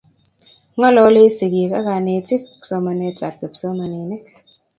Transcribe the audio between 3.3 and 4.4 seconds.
kipsomaninik